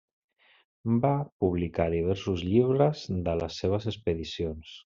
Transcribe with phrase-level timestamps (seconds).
[1.03, 1.11] Va
[1.45, 4.77] publicar diversos llibres de les seves expedicions.